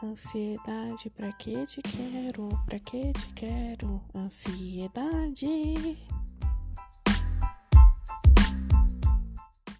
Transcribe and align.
Ansiedade, 0.00 1.10
pra 1.10 1.32
que 1.32 1.66
te 1.66 1.82
quero? 1.82 2.48
Pra 2.66 2.78
que 2.78 3.12
te 3.12 3.34
quero? 3.34 4.00
Ansiedade. 4.14 5.98